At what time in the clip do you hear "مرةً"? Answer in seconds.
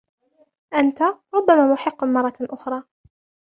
2.03-2.33